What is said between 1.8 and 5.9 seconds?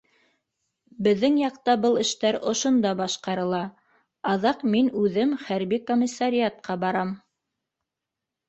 был эштәр ошонда башҡарыла, аҙаҡ мин үҙем хәрби